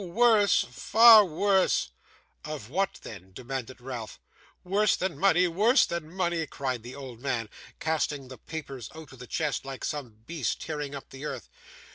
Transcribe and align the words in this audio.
Worse! 0.03 0.65
far 0.67 1.23
worse!' 1.23 1.91
'Of 2.43 2.71
what 2.71 3.01
then?' 3.03 3.33
demanded 3.33 3.79
Ralph. 3.79 4.19
'Worse 4.63 4.95
than 4.95 5.15
money, 5.15 5.47
worse 5.47 5.85
than 5.85 6.11
money!' 6.11 6.47
cried 6.47 6.81
the 6.81 6.95
old 6.95 7.19
man, 7.19 7.49
casting 7.79 8.27
the 8.27 8.39
papers 8.39 8.89
out 8.95 9.11
of 9.11 9.19
the 9.19 9.27
chest, 9.27 9.63
like 9.63 9.85
some 9.85 10.23
beast 10.25 10.59
tearing 10.59 10.95
up 10.95 11.11
the 11.11 11.25
earth. 11.25 11.49